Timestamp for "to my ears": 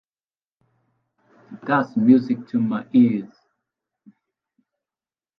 2.47-3.35